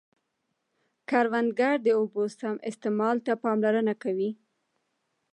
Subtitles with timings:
[1.09, 4.29] کروندګر د اوبو سم استعمال ته پاملرنه کوي